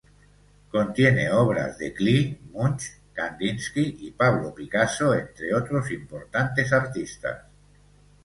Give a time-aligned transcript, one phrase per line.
[0.71, 7.37] Contiene obras de Klee, Munch, Kandinsky y Pablo Picasso, entre otros importantes artistas.